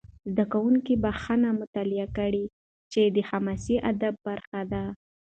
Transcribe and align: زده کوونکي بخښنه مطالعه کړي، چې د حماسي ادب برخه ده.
زده 0.31 0.45
کوونکي 0.53 0.93
بخښنه 1.03 1.49
مطالعه 1.61 2.07
کړي، 2.17 2.45
چې 2.91 3.01
د 3.15 3.17
حماسي 3.29 3.75
ادب 3.91 4.13
برخه 4.27 4.59
ده. 4.71 4.83